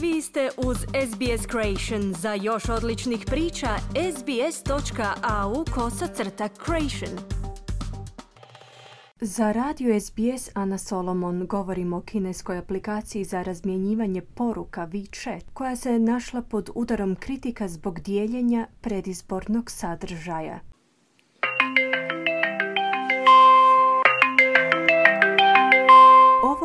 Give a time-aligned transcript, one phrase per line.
[0.00, 2.14] Vi ste uz SBS Creation.
[2.14, 3.68] Za još odličnih priča,
[4.16, 7.18] sbs.au kosacrta creation.
[9.20, 15.98] Za radio SBS Ana Solomon govorimo o kineskoj aplikaciji za razmjenjivanje poruka WeChat, koja se
[15.98, 20.60] našla pod udarom kritika zbog dijeljenja predizbornog sadržaja.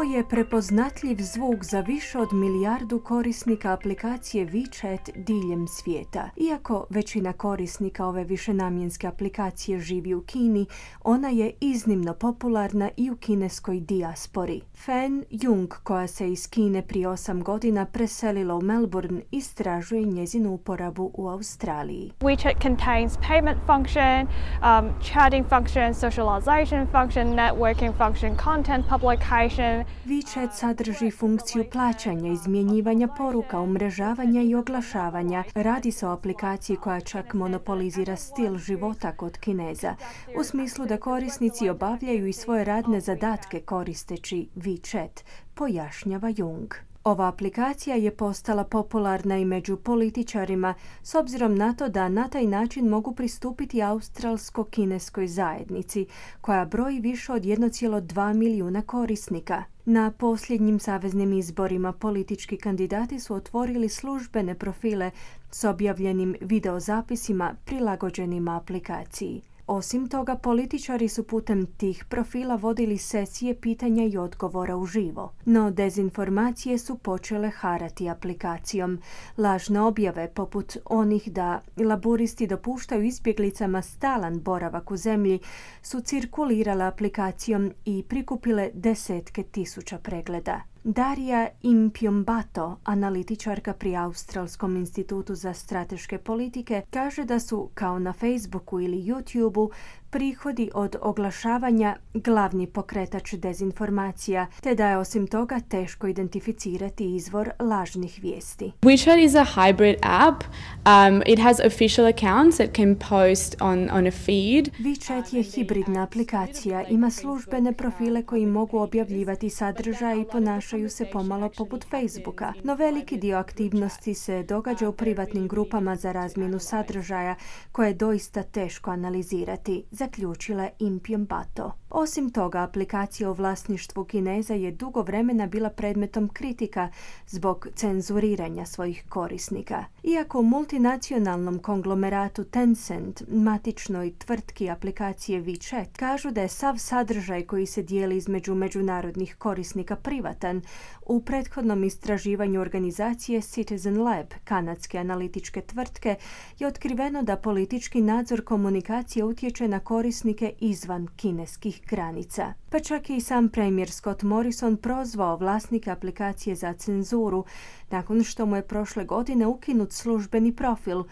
[0.03, 6.29] Je prepoznatljiv zvuk za više od milijardu korisnika aplikacije WeChat diljem svijeta.
[6.37, 10.65] Iako većina korisnika ove višenamjenske aplikacije živi u Kini,
[11.03, 14.61] ona je iznimno popularna i u kineskoj dijaspori.
[14.85, 21.11] Fan Jung, koja se iz Kine prije osam godina preselila u Melbourne, istražuje njezinu uporabu
[21.13, 22.11] u Australiji.
[22.19, 31.11] WeChat contains payment function, um, chatting function, socialization function, networking function, content publication, WeChat sadrži
[31.11, 35.43] funkciju plaćanja, izmjenjivanja poruka, umrežavanja i oglašavanja.
[35.55, 39.95] Radi se o aplikaciji koja čak monopolizira stil života kod Kineza,
[40.39, 46.73] u smislu da korisnici obavljaju i svoje radne zadatke koristeći WeChat, pojašnjava Jung.
[47.03, 50.73] Ova aplikacija je postala popularna i među političarima
[51.03, 56.05] s obzirom na to da na taj način mogu pristupiti australsko-kineskoj zajednici
[56.41, 59.63] koja broji više od 1,2 milijuna korisnika.
[59.85, 65.11] Na posljednjim saveznim izborima politički kandidati su otvorili službene profile
[65.51, 69.41] s objavljenim videozapisima prilagođenima aplikaciji.
[69.67, 75.33] Osim toga, političari su putem tih profila vodili sesije pitanja i odgovora uživo.
[75.45, 78.99] No, dezinformacije su počele harati aplikacijom.
[79.37, 85.39] Lažne objave, poput onih da laburisti dopuštaju izbjeglicama stalan boravak u zemlji,
[85.81, 90.72] su cirkulirale aplikacijom i prikupile desetke tisuća pregleda.
[90.85, 98.79] Darija Impiombato, analitičarka pri Australskom institutu za strateške politike, kaže da su, kao na Facebooku
[98.79, 99.71] ili YouTubeu,
[100.13, 108.19] prihodi od oglašavanja glavni pokretač dezinformacija, te da je osim toga teško identificirati izvor lažnih
[108.21, 108.71] vijesti.
[108.81, 110.43] WeChat is a hybrid app.
[110.85, 114.69] Um, it has official accounts that can post on, on a feed.
[114.79, 121.49] WeChat je hibridna aplikacija, ima službene profile koji mogu objavljivati sadržaj i ponašaju se pomalo
[121.57, 122.53] poput Facebooka.
[122.63, 127.35] No veliki dio aktivnosti se događa u privatnim grupama za razmjenu sadržaja
[127.71, 131.71] koje je doista teško analizirati zaključila Impium Bato.
[131.95, 136.89] Osim toga, aplikacija u vlasništvu Kineza je dugo vremena bila predmetom kritika
[137.27, 139.85] zbog cenzuriranja svojih korisnika.
[140.03, 147.65] Iako u multinacionalnom konglomeratu Tencent, matičnoj tvrtki aplikacije WeChat, kažu da je sav sadržaj koji
[147.65, 150.61] se dijeli između međunarodnih korisnika privatan,
[151.05, 156.15] u prethodnom istraživanju organizacije Citizen Lab, kanadske analitičke tvrtke,
[156.59, 162.53] je otkriveno da politički nadzor komunikacije utječe na korisnike izvan kineskih granica.
[162.69, 167.45] Pa čak i sam premijer Scott Morrison prozvao vlasnike aplikacije za cenzuru
[167.89, 171.03] nakon što mu je prošle godine ukinut službeni profil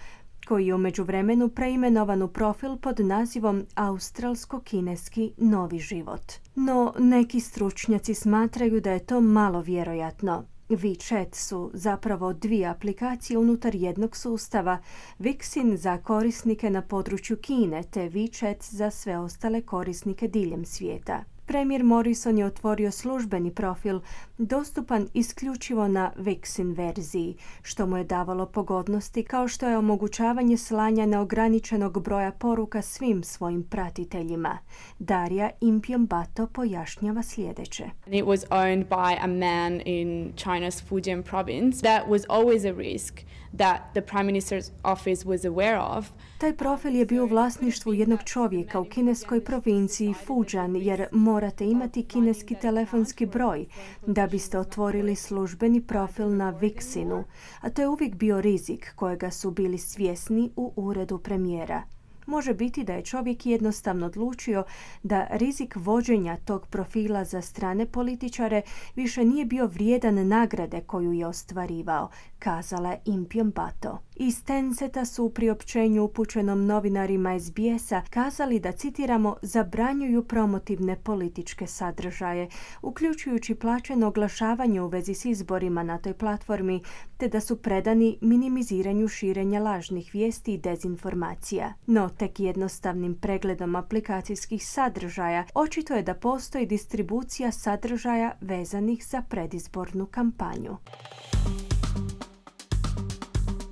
[0.47, 6.31] koji je u međuvremenu preimenovan u profil pod nazivom Australsko-kineski novi život.
[6.55, 10.45] No, neki stručnjaci smatraju da je to malo vjerojatno.
[10.75, 14.77] WeChat su zapravo dvije aplikacije unutar jednog sustava,
[15.19, 21.30] Vixin za korisnike na području Kine te WeChat za sve ostale korisnike diljem svijeta.
[21.45, 23.99] Premijer Morrison je otvorio službeni profil
[24.37, 31.05] dostupan isključivo na Vixin verziji, što mu je davalo pogodnosti kao što je omogućavanje slanja
[31.05, 34.57] neograničenog broja poruka svim svojim pratiteljima.
[34.99, 35.49] Darija
[35.97, 37.83] Bato pojašnjava sljedeće.
[38.05, 41.81] It was owned by a man in China's Fujian province.
[41.81, 43.21] That was always a risk
[43.57, 46.05] that the prime minister's office was aware of.
[46.37, 51.05] Taj profil je bio u vlasništvu jednog čovjeka u kineskoj provinciji Fujian jer
[51.41, 53.65] morate imati kineski telefonski broj
[54.07, 57.23] da biste otvorili službeni profil na Vixinu,
[57.61, 61.83] a to je uvijek bio rizik kojega su bili svjesni u uredu premijera.
[62.25, 64.63] Može biti da je čovjek jednostavno odlučio
[65.03, 68.61] da rizik vođenja tog profila za strane političare
[68.95, 72.09] više nije bio vrijedan nagrade koju je ostvarivao,
[72.39, 73.99] kazala Impion Bato.
[74.15, 82.49] Iz Tenceta su u priopćenju upućenom novinarima SBS-a kazali da, citiramo, zabranjuju promotivne političke sadržaje,
[82.81, 86.81] uključujući plaćeno oglašavanje u vezi s izborima na toj platformi,
[87.17, 91.73] te da su predani minimiziranju širenja lažnih vijesti i dezinformacija.
[91.87, 100.05] No, Tek jednostavnim pregledom aplikacijskih sadržaja očito je da postoji distribucija sadržaja vezanih za predizbornu
[100.05, 100.77] kampanju.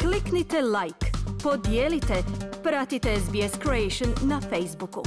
[0.02, 1.06] Kliknite like,
[1.44, 2.24] podijelite,
[2.64, 5.04] pratite SBS Creation na Facebooku.